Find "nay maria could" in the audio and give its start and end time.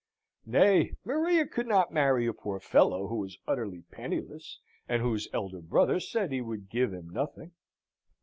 0.47-1.67